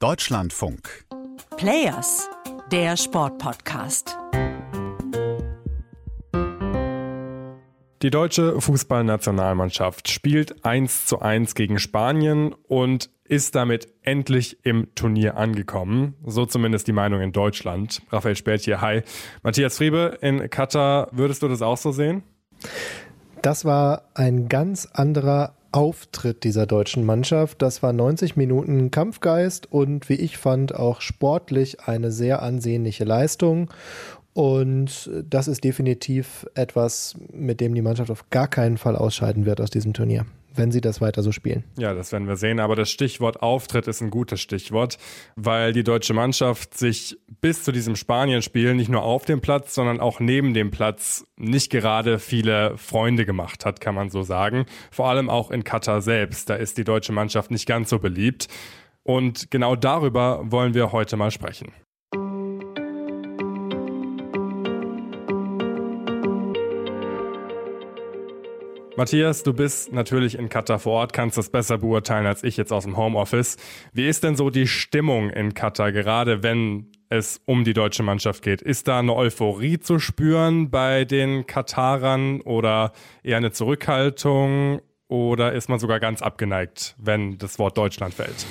[0.00, 1.06] Deutschlandfunk.
[1.56, 2.30] Players,
[2.70, 4.16] der Sportpodcast.
[8.02, 15.36] Die deutsche Fußballnationalmannschaft spielt 1 zu 1 gegen Spanien und ist damit endlich im Turnier
[15.36, 16.14] angekommen.
[16.24, 18.00] So zumindest die Meinung in Deutschland.
[18.12, 19.02] Raphael Spät hier, hi.
[19.42, 22.22] Matthias Friebe in Katar, würdest du das auch so sehen?
[23.42, 27.62] Das war ein ganz anderer Auftritt dieser deutschen Mannschaft.
[27.62, 33.70] Das war 90 Minuten Kampfgeist und wie ich fand auch sportlich eine sehr ansehnliche Leistung.
[34.34, 39.60] Und das ist definitiv etwas, mit dem die Mannschaft auf gar keinen Fall ausscheiden wird
[39.60, 41.64] aus diesem Turnier wenn sie das weiter so spielen.
[41.78, 42.60] Ja, das werden wir sehen.
[42.60, 44.98] Aber das Stichwort Auftritt ist ein gutes Stichwort,
[45.36, 50.00] weil die deutsche Mannschaft sich bis zu diesem Spanien-Spiel nicht nur auf dem Platz, sondern
[50.00, 54.66] auch neben dem Platz nicht gerade viele Freunde gemacht hat, kann man so sagen.
[54.90, 56.50] Vor allem auch in Katar selbst.
[56.50, 58.48] Da ist die deutsche Mannschaft nicht ganz so beliebt.
[59.02, 61.72] Und genau darüber wollen wir heute mal sprechen.
[68.98, 72.72] Matthias, du bist natürlich in Katar vor Ort, kannst das besser beurteilen als ich jetzt
[72.72, 73.56] aus dem Homeoffice.
[73.92, 78.42] Wie ist denn so die Stimmung in Katar, gerade wenn es um die deutsche Mannschaft
[78.42, 78.60] geht?
[78.60, 82.90] Ist da eine Euphorie zu spüren bei den Katarern oder
[83.22, 88.46] eher eine Zurückhaltung oder ist man sogar ganz abgeneigt, wenn das Wort Deutschland fällt?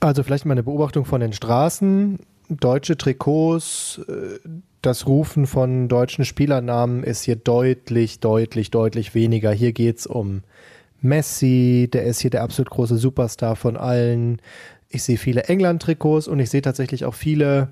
[0.00, 2.18] Also vielleicht mal eine Beobachtung von den Straßen.
[2.48, 4.40] Deutsche Trikots, äh,
[4.84, 9.50] das Rufen von deutschen Spielernamen ist hier deutlich, deutlich, deutlich weniger.
[9.52, 10.42] Hier geht es um
[11.00, 14.40] Messi, der ist hier der absolut große Superstar von allen.
[14.88, 17.68] Ich sehe viele England-Trikots und ich sehe tatsächlich auch viele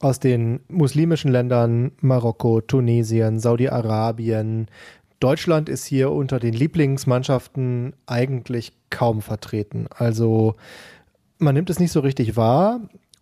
[0.00, 4.66] aus den muslimischen Ländern, Marokko, Tunesien, Saudi-Arabien.
[5.20, 9.86] Deutschland ist hier unter den Lieblingsmannschaften eigentlich kaum vertreten.
[9.90, 10.54] Also
[11.38, 12.80] man nimmt es nicht so richtig wahr.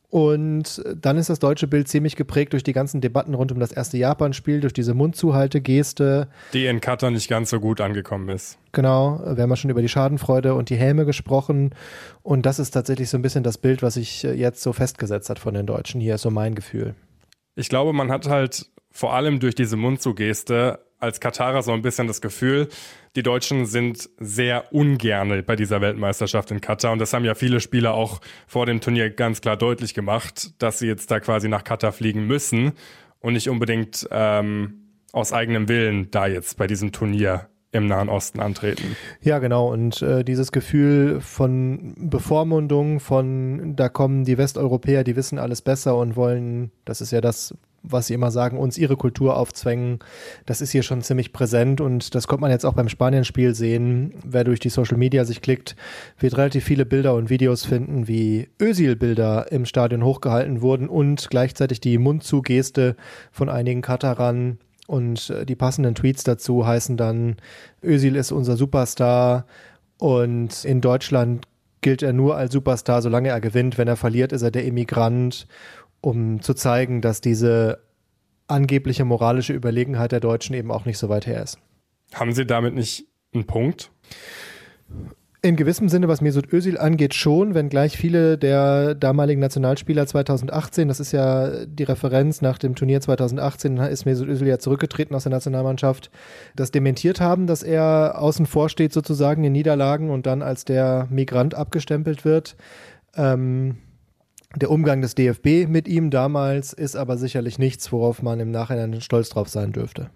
[0.08, 3.72] Und dann ist das deutsche Bild ziemlich geprägt durch die ganzen Debatten rund um das
[3.72, 6.28] erste Japan-Spiel, durch diese Mundzuhalte-Geste.
[6.52, 8.58] Die in Katar nicht ganz so gut angekommen ist.
[8.72, 11.74] Genau, wir haben ja schon über die Schadenfreude und die Helme gesprochen.
[12.22, 15.38] Und das ist tatsächlich so ein bisschen das Bild, was sich jetzt so festgesetzt hat
[15.38, 16.00] von den Deutschen.
[16.00, 16.94] Hier ist so mein Gefühl.
[17.56, 22.06] Ich glaube, man hat halt vor allem durch diese Mundzugeste als Katarer so ein bisschen
[22.06, 22.68] das Gefühl,
[23.16, 26.92] die Deutschen sind sehr ungerne bei dieser Weltmeisterschaft in Katar.
[26.92, 30.78] Und das haben ja viele Spieler auch vor dem Turnier ganz klar deutlich gemacht, dass
[30.78, 32.72] sie jetzt da quasi nach Katar fliegen müssen
[33.20, 38.40] und nicht unbedingt ähm, aus eigenem Willen da jetzt bei diesem Turnier im Nahen Osten
[38.40, 38.96] antreten.
[39.20, 39.70] Ja, genau.
[39.72, 45.96] Und äh, dieses Gefühl von Bevormundung, von da kommen die Westeuropäer, die wissen alles besser
[45.96, 47.54] und wollen, das ist ja das,
[47.88, 50.00] was sie immer sagen, uns ihre Kultur aufzwängen,
[50.44, 54.14] das ist hier schon ziemlich präsent und das kommt man jetzt auch beim Spanien-Spiel sehen.
[54.24, 55.76] Wer durch die Social Media sich klickt,
[56.18, 61.80] wird relativ viele Bilder und Videos finden, wie Özil-Bilder im Stadion hochgehalten wurden und gleichzeitig
[61.80, 62.96] die Mundzugeste
[63.32, 67.36] von einigen Katarern und äh, die passenden Tweets dazu heißen dann,
[67.82, 69.46] Özil ist unser Superstar
[69.98, 71.46] und in Deutschland
[71.80, 73.78] gilt er nur als Superstar, solange er gewinnt.
[73.78, 75.46] Wenn er verliert, ist er der Immigrant
[76.00, 77.82] um zu zeigen, dass diese
[78.48, 81.58] angebliche moralische Überlegenheit der Deutschen eben auch nicht so weit her ist.
[82.14, 83.90] Haben Sie damit nicht einen Punkt?
[85.42, 90.98] In gewissem Sinne, was Mesut Özil angeht, schon, wenngleich viele der damaligen Nationalspieler 2018, das
[90.98, 95.30] ist ja die Referenz nach dem Turnier 2018, ist Mesut Özil ja zurückgetreten aus der
[95.30, 96.10] Nationalmannschaft,
[96.56, 101.06] das dementiert haben, dass er außen vor steht sozusagen in Niederlagen und dann als der
[101.10, 102.56] Migrant abgestempelt wird.
[103.14, 103.76] Ähm,
[104.56, 109.00] der Umgang des DFB mit ihm damals ist aber sicherlich nichts, worauf man im Nachhinein
[109.00, 110.10] stolz drauf sein dürfte.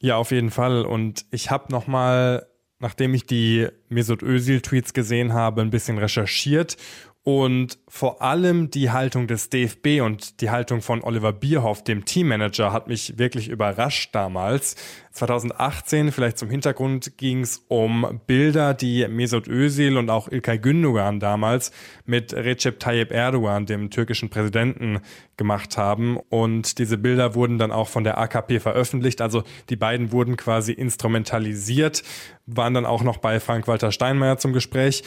[0.00, 0.84] Ja, auf jeden Fall.
[0.84, 2.46] Und ich habe nochmal,
[2.80, 6.76] nachdem ich die Mesut Özil-Tweets gesehen habe, ein bisschen recherchiert
[7.24, 12.72] und vor allem die Haltung des DFB und die Haltung von Oliver Bierhoff, dem Teammanager,
[12.72, 14.74] hat mich wirklich überrascht damals.
[15.12, 21.20] 2018, vielleicht zum Hintergrund, ging es um Bilder, die Mesut Özil und auch Ilkay Gündogan
[21.20, 21.70] damals
[22.06, 24.98] mit Recep Tayyip Erdogan, dem türkischen Präsidenten,
[25.36, 26.16] gemacht haben.
[26.16, 29.20] Und diese Bilder wurden dann auch von der AKP veröffentlicht.
[29.20, 32.02] Also die beiden wurden quasi instrumentalisiert,
[32.46, 35.04] waren dann auch noch bei Frank-Walter Steinmeier zum Gespräch.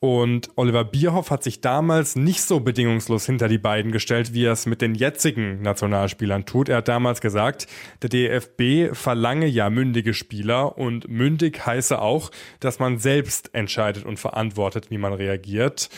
[0.00, 4.52] Und Oliver Bierhoff hat sich damals nicht so bedingungslos hinter die beiden gestellt, wie er
[4.52, 6.68] es mit den jetzigen Nationalspielern tut.
[6.68, 7.66] Er hat damals gesagt,
[8.02, 12.30] der DFB verlange ja mündige Spieler und mündig heiße auch,
[12.60, 15.90] dass man selbst entscheidet und verantwortet, wie man reagiert.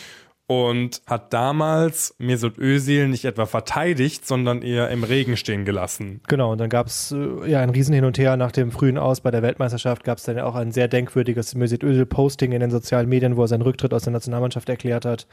[0.50, 6.22] Und hat damals Mesut Özil nicht etwa verteidigt, sondern eher im Regen stehen gelassen.
[6.26, 8.98] Genau, und dann gab es äh, ja ein Riesen hin und her nach dem frühen
[8.98, 12.58] Aus bei der Weltmeisterschaft gab es dann auch ein sehr denkwürdiges Mesut Özil Posting in
[12.58, 15.28] den sozialen Medien, wo er seinen Rücktritt aus der Nationalmannschaft erklärt hat.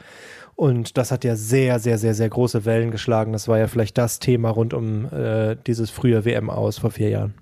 [0.54, 3.32] Und das hat ja sehr, sehr, sehr, sehr große Wellen geschlagen.
[3.32, 7.08] Das war ja vielleicht das Thema rund um äh, dieses frühe WM aus vor vier
[7.08, 7.34] Jahren.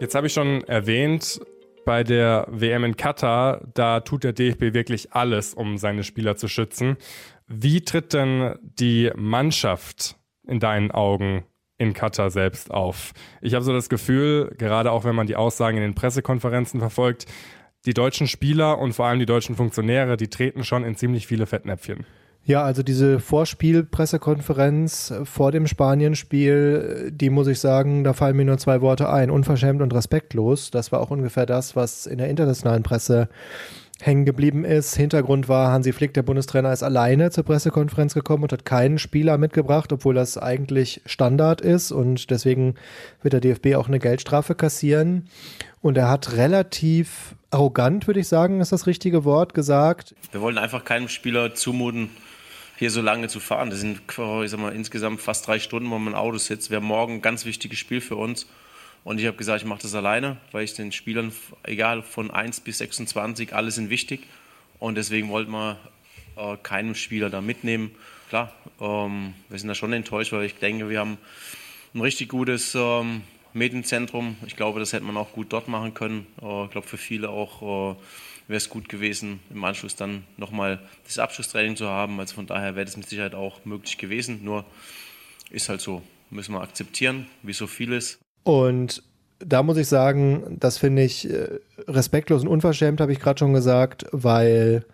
[0.00, 1.42] Jetzt habe ich schon erwähnt,
[1.84, 6.48] bei der WM in Katar, da tut der DFB wirklich alles, um seine Spieler zu
[6.48, 6.96] schützen.
[7.46, 10.16] Wie tritt denn die Mannschaft
[10.46, 11.44] in deinen Augen
[11.76, 13.12] in Katar selbst auf?
[13.42, 17.26] Ich habe so das Gefühl, gerade auch wenn man die Aussagen in den Pressekonferenzen verfolgt,
[17.84, 21.44] die deutschen Spieler und vor allem die deutschen Funktionäre, die treten schon in ziemlich viele
[21.44, 22.06] Fettnäpfchen.
[22.44, 28.58] Ja, also diese Vorspiel-Pressekonferenz vor dem Spanienspiel, die muss ich sagen, da fallen mir nur
[28.58, 29.30] zwei Worte ein.
[29.30, 30.70] Unverschämt und respektlos.
[30.70, 33.28] Das war auch ungefähr das, was in der internationalen Presse
[34.00, 34.96] hängen geblieben ist.
[34.96, 39.38] Hintergrund war, Hansi Flick, der Bundestrainer, ist alleine zur Pressekonferenz gekommen und hat keinen Spieler
[39.38, 42.74] mitgebracht, obwohl das eigentlich Standard ist und deswegen
[43.22, 45.28] wird der DFB auch eine Geldstrafe kassieren.
[45.82, 50.14] Und er hat relativ arrogant, würde ich sagen, ist das richtige Wort, gesagt.
[50.32, 52.10] Wir wollen einfach keinem Spieler zumuten,
[52.76, 53.70] hier so lange zu fahren.
[53.70, 56.70] Das sind ich sag mal, insgesamt fast drei Stunden, wo man im Auto sitzt.
[56.70, 58.46] Wir haben morgen ein ganz wichtiges Spiel für uns.
[59.04, 61.32] Und ich habe gesagt, ich mache das alleine, weil ich den Spielern,
[61.62, 64.20] egal von 1 bis 26, alle sind wichtig.
[64.78, 65.78] Und deswegen wollten wir
[66.36, 67.90] äh, keinen Spieler da mitnehmen.
[68.28, 71.18] Klar, ähm, wir sind da schon enttäuscht, weil ich denke, wir haben
[71.94, 74.36] ein richtig gutes ähm, Medienzentrum.
[74.46, 76.26] Ich glaube, das hätte man auch gut dort machen können.
[76.42, 77.96] Äh, ich glaube, für viele auch.
[77.96, 78.00] Äh,
[78.50, 82.18] wäre es gut gewesen, im Anschluss dann nochmal das Abschlusstraining zu haben.
[82.18, 84.40] Also von daher wäre das mit Sicherheit auch möglich gewesen.
[84.42, 84.64] Nur
[85.50, 88.18] ist halt so, müssen wir akzeptieren, wie so vieles.
[88.50, 89.04] Und
[89.38, 93.52] da muss ich sagen, das finde ich äh, respektlos und unverschämt, habe ich gerade schon
[93.52, 94.84] gesagt, weil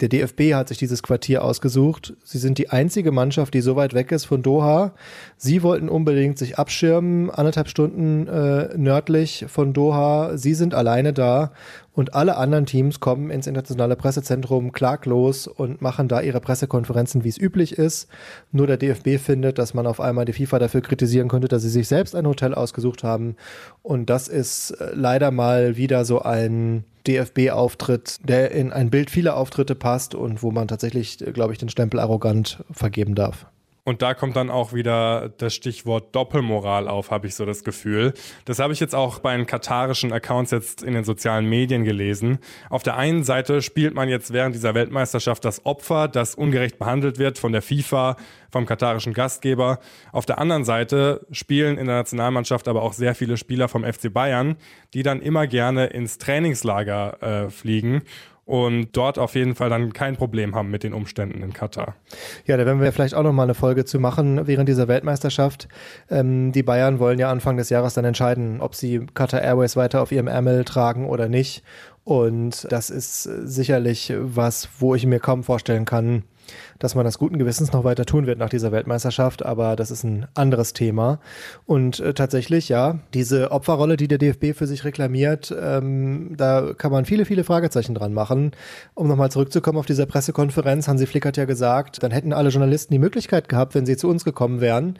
[0.00, 2.14] der DFB hat sich dieses Quartier ausgesucht.
[2.22, 4.92] Sie sind die einzige Mannschaft, die so weit weg ist von Doha.
[5.36, 10.36] Sie wollten unbedingt sich abschirmen, anderthalb Stunden äh, nördlich von Doha.
[10.36, 11.52] Sie sind alleine da
[11.94, 17.28] und alle anderen Teams kommen ins internationale Pressezentrum klaglos und machen da ihre Pressekonferenzen, wie
[17.30, 18.08] es üblich ist.
[18.52, 21.68] Nur der DFB findet, dass man auf einmal die FIFA dafür kritisieren könnte, dass sie
[21.68, 23.34] sich selbst ein Hotel ausgesucht haben.
[23.82, 29.36] Und das ist äh, leider mal wieder so ein DFB-Auftritt, der in ein Bild vieler
[29.36, 33.46] Auftritte passt und wo man tatsächlich, äh, glaube ich, den Stempel arrogant vergeben darf.
[33.88, 38.12] Und da kommt dann auch wieder das Stichwort Doppelmoral auf, habe ich so das Gefühl.
[38.44, 42.36] Das habe ich jetzt auch bei den katarischen Accounts jetzt in den sozialen Medien gelesen.
[42.68, 47.18] Auf der einen Seite spielt man jetzt während dieser Weltmeisterschaft das Opfer, das ungerecht behandelt
[47.18, 48.18] wird von der FIFA,
[48.52, 49.78] vom katarischen Gastgeber.
[50.12, 54.12] Auf der anderen Seite spielen in der Nationalmannschaft aber auch sehr viele Spieler vom FC
[54.12, 54.56] Bayern,
[54.92, 58.02] die dann immer gerne ins Trainingslager äh, fliegen
[58.48, 61.96] und dort auf jeden Fall dann kein Problem haben mit den Umständen in Katar.
[62.46, 65.68] Ja, da werden wir vielleicht auch noch mal eine Folge zu machen während dieser Weltmeisterschaft.
[66.10, 70.00] Ähm, die Bayern wollen ja Anfang des Jahres dann entscheiden, ob sie Qatar Airways weiter
[70.00, 71.62] auf ihrem Ärmel tragen oder nicht.
[72.08, 76.22] Und das ist sicherlich was, wo ich mir kaum vorstellen kann,
[76.78, 80.04] dass man das guten Gewissens noch weiter tun wird nach dieser Weltmeisterschaft, aber das ist
[80.04, 81.20] ein anderes Thema.
[81.66, 86.92] Und äh, tatsächlich, ja, diese Opferrolle, die der DFB für sich reklamiert, ähm, da kann
[86.92, 88.52] man viele, viele Fragezeichen dran machen.
[88.94, 92.94] Um nochmal zurückzukommen auf dieser Pressekonferenz, Hansi Flick hat ja gesagt, dann hätten alle Journalisten
[92.94, 94.98] die Möglichkeit gehabt, wenn sie zu uns gekommen wären,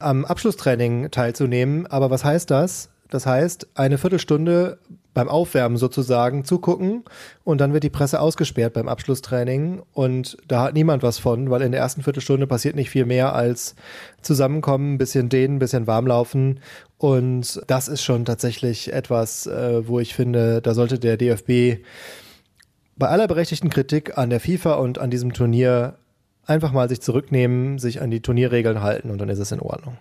[0.00, 1.86] am Abschlusstraining teilzunehmen.
[1.86, 2.90] Aber was heißt das?
[3.14, 4.78] Das heißt, eine Viertelstunde
[5.14, 7.04] beim Aufwärmen sozusagen zugucken
[7.44, 11.62] und dann wird die Presse ausgesperrt beim Abschlusstraining und da hat niemand was von, weil
[11.62, 13.76] in der ersten Viertelstunde passiert nicht viel mehr als
[14.20, 16.58] zusammenkommen, ein bisschen dehnen, ein bisschen warmlaufen
[16.98, 21.84] und das ist schon tatsächlich etwas, äh, wo ich finde, da sollte der DFB
[22.96, 25.98] bei aller berechtigten Kritik an der FIFA und an diesem Turnier
[26.46, 29.98] einfach mal sich zurücknehmen, sich an die Turnierregeln halten und dann ist es in Ordnung.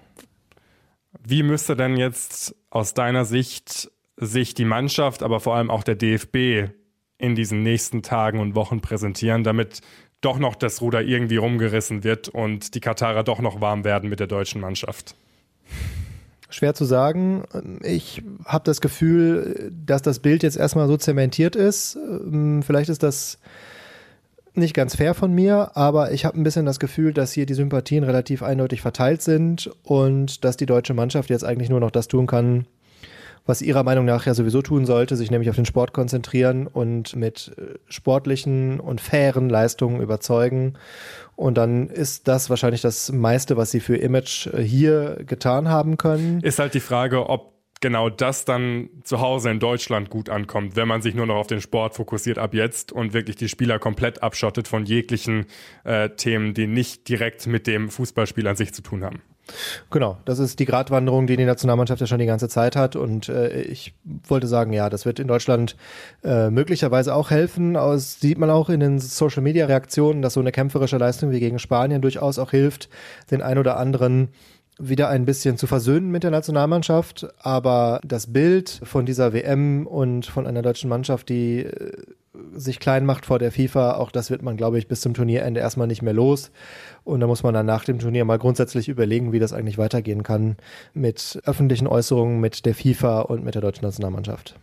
[1.22, 5.96] Wie müsste denn jetzt aus deiner Sicht sich die Mannschaft, aber vor allem auch der
[5.96, 6.72] DFB
[7.18, 9.82] in diesen nächsten Tagen und Wochen präsentieren, damit
[10.22, 14.20] doch noch das Ruder irgendwie rumgerissen wird und die Katarer doch noch warm werden mit
[14.20, 15.16] der deutschen Mannschaft?
[16.50, 17.44] Schwer zu sagen.
[17.82, 21.96] Ich habe das Gefühl, dass das Bild jetzt erstmal so zementiert ist.
[21.96, 23.40] Ähm, vielleicht ist das
[24.56, 27.54] nicht ganz fair von mir, aber ich habe ein bisschen das Gefühl, dass hier die
[27.54, 32.08] Sympathien relativ eindeutig verteilt sind und dass die deutsche Mannschaft jetzt eigentlich nur noch das
[32.08, 32.66] tun kann,
[33.46, 37.16] was ihrer Meinung nach ja sowieso tun sollte, sich nämlich auf den Sport konzentrieren und
[37.16, 40.76] mit äh, sportlichen und fairen Leistungen überzeugen.
[41.36, 45.98] Und dann ist das wahrscheinlich das meiste, was sie für Image äh, hier getan haben
[45.98, 46.42] können.
[46.42, 47.53] Ist halt die Frage, ob
[47.84, 51.48] genau das dann zu Hause in Deutschland gut ankommt, wenn man sich nur noch auf
[51.48, 55.46] den Sport fokussiert ab jetzt und wirklich die Spieler komplett abschottet von jeglichen
[55.84, 59.22] äh, Themen, die nicht direkt mit dem Fußballspiel an sich zu tun haben.
[59.92, 62.96] Genau, das ist die Gratwanderung, die die Nationalmannschaft ja schon die ganze Zeit hat.
[62.96, 63.94] Und äh, ich
[64.30, 65.76] wollte sagen, ja, das wird in Deutschland
[66.24, 67.74] äh, möglicherweise auch helfen.
[67.74, 72.02] Das sieht man auch in den Social-Media-Reaktionen, dass so eine kämpferische Leistung wie gegen Spanien
[72.02, 72.88] durchaus auch hilft,
[73.30, 74.30] den ein oder anderen
[74.80, 77.28] wieder ein bisschen zu versöhnen mit der Nationalmannschaft.
[77.40, 81.92] Aber das Bild von dieser WM und von einer deutschen Mannschaft, die äh,
[82.56, 85.60] sich klein macht vor der FIFA, auch das wird man, glaube ich, bis zum Turnierende
[85.60, 86.52] erstmal nicht mehr los.
[87.04, 90.24] Und da muss man dann nach dem Turnier mal grundsätzlich überlegen, wie das eigentlich weitergehen
[90.24, 90.58] kann
[90.94, 94.56] mit öffentlichen Äußerungen, mit der FIFA und mit der deutschen Nationalmannschaft.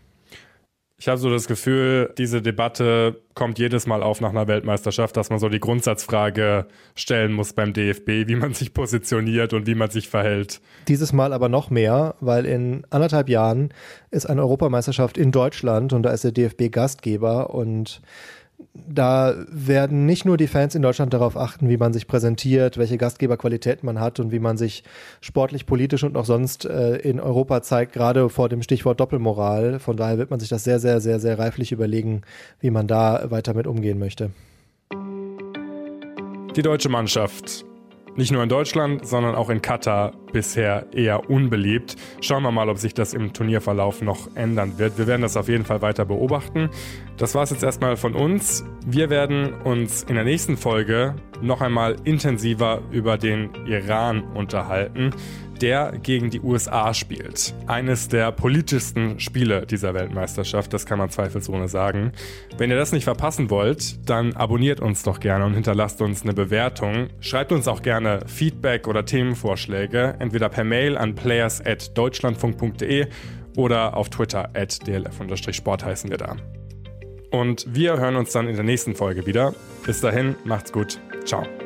[1.00, 5.30] Ich habe so das Gefühl, diese Debatte kommt jedes Mal auf nach einer Weltmeisterschaft, dass
[5.30, 9.88] man so die Grundsatzfrage stellen muss beim DFB, wie man sich positioniert und wie man
[9.88, 10.60] sich verhält.
[10.88, 13.72] Dieses Mal aber noch mehr, weil in anderthalb Jahren
[14.10, 18.02] ist eine Europameisterschaft in Deutschland und da ist der DFB Gastgeber und
[18.74, 22.98] da werden nicht nur die Fans in Deutschland darauf achten, wie man sich präsentiert, welche
[22.98, 24.84] Gastgeberqualität man hat und wie man sich
[25.20, 29.80] sportlich, politisch und auch sonst äh, in Europa zeigt, gerade vor dem Stichwort Doppelmoral.
[29.80, 32.22] Von daher wird man sich das sehr, sehr, sehr, sehr reiflich überlegen,
[32.60, 34.30] wie man da weiter mit umgehen möchte.
[36.54, 37.64] Die deutsche Mannschaft
[38.16, 41.96] nicht nur in Deutschland, sondern auch in Katar bisher eher unbeliebt.
[42.20, 44.98] Schauen wir mal, ob sich das im Turnierverlauf noch ändern wird.
[44.98, 46.70] Wir werden das auf jeden Fall weiter beobachten.
[47.16, 48.64] Das war es jetzt erstmal von uns.
[48.86, 55.12] Wir werden uns in der nächsten Folge noch einmal intensiver über den Iran unterhalten
[55.62, 57.54] der gegen die USA spielt.
[57.66, 62.12] Eines der politischsten Spiele dieser Weltmeisterschaft, das kann man zweifelsohne sagen.
[62.58, 66.32] Wenn ihr das nicht verpassen wollt, dann abonniert uns doch gerne und hinterlasst uns eine
[66.32, 67.08] Bewertung.
[67.20, 73.06] Schreibt uns auch gerne Feedback oder Themenvorschläge, entweder per Mail an players.deutschlandfunk.de
[73.56, 76.36] oder auf Twitter at dlf-sport heißen wir da.
[77.30, 79.54] Und wir hören uns dann in der nächsten Folge wieder.
[79.86, 80.98] Bis dahin, macht's gut.
[81.24, 81.59] Ciao.